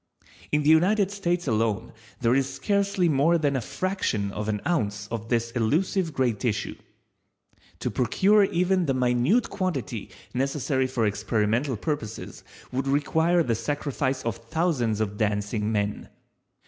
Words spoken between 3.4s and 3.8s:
a